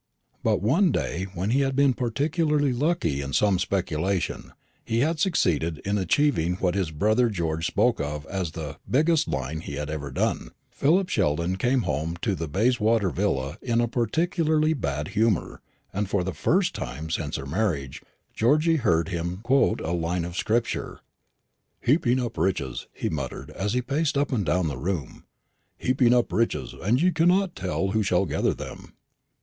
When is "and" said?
15.93-16.09, 24.31-24.43, 26.73-26.99